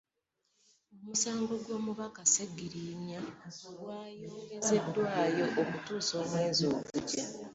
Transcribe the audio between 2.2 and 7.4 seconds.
Ssegirinnya gwayongezeddwayo okutuusa omwezi ogujja.